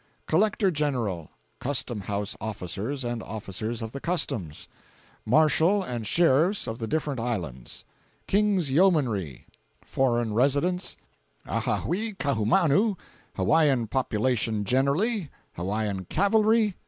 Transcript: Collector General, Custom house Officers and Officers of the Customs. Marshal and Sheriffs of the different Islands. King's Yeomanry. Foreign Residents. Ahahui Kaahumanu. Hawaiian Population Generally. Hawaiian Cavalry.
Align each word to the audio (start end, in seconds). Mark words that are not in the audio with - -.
Collector 0.25 0.71
General, 0.71 1.29
Custom 1.59 1.99
house 2.01 2.35
Officers 2.41 3.03
and 3.03 3.21
Officers 3.21 3.83
of 3.83 3.91
the 3.91 3.99
Customs. 3.99 4.67
Marshal 5.27 5.83
and 5.83 6.07
Sheriffs 6.07 6.65
of 6.65 6.79
the 6.79 6.87
different 6.87 7.19
Islands. 7.19 7.83
King's 8.25 8.71
Yeomanry. 8.71 9.45
Foreign 9.85 10.33
Residents. 10.33 10.97
Ahahui 11.45 12.17
Kaahumanu. 12.17 12.97
Hawaiian 13.35 13.85
Population 13.85 14.63
Generally. 14.65 15.29
Hawaiian 15.53 16.05
Cavalry. 16.05 16.73